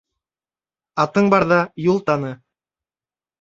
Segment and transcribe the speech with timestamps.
[1.03, 2.33] Атың барҙа юл таны